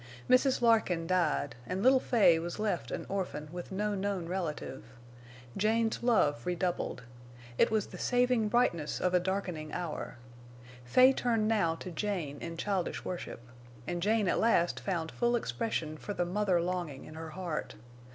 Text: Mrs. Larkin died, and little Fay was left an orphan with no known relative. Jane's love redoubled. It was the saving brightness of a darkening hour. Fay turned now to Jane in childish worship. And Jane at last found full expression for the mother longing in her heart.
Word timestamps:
Mrs. 0.27 0.63
Larkin 0.63 1.05
died, 1.05 1.53
and 1.67 1.83
little 1.83 1.99
Fay 1.99 2.39
was 2.39 2.57
left 2.57 2.89
an 2.89 3.05
orphan 3.07 3.47
with 3.51 3.71
no 3.71 3.93
known 3.93 4.25
relative. 4.25 4.83
Jane's 5.55 6.01
love 6.01 6.43
redoubled. 6.43 7.03
It 7.59 7.69
was 7.69 7.85
the 7.85 7.99
saving 7.99 8.47
brightness 8.47 8.99
of 8.99 9.13
a 9.13 9.19
darkening 9.19 9.71
hour. 9.71 10.17
Fay 10.85 11.13
turned 11.13 11.47
now 11.47 11.75
to 11.75 11.91
Jane 11.91 12.39
in 12.41 12.57
childish 12.57 13.05
worship. 13.05 13.41
And 13.85 14.01
Jane 14.01 14.27
at 14.27 14.39
last 14.39 14.79
found 14.79 15.11
full 15.11 15.35
expression 15.35 15.97
for 15.97 16.15
the 16.15 16.25
mother 16.25 16.59
longing 16.59 17.05
in 17.05 17.13
her 17.13 17.29
heart. 17.29 17.75